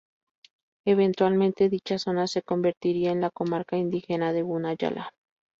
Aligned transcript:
Eventualmente, 0.87 1.69
dicha 1.69 1.99
zona 1.99 2.25
se 2.25 2.41
convertiría 2.41 3.11
en 3.11 3.21
la 3.21 3.29
comarca 3.29 3.77
indígena 3.77 4.33
de 4.33 4.41
Guna 4.41 4.73
Yala. 4.73 5.11